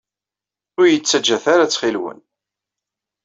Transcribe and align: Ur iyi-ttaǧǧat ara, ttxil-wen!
Ur 0.79 0.85
iyi-ttaǧǧat 0.87 1.45
ara, 1.53 1.65
ttxil-wen! 1.67 2.19